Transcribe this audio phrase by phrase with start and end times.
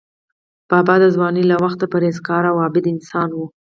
[0.69, 3.39] بابا د ځوانۍ له وخته پرهیزګار او عابد انسان و.